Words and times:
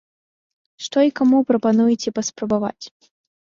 Што 0.85 1.03
і 1.09 1.11
каму 1.19 1.37
прапануеце 1.53 2.09
паспрабаваць? 2.19 2.85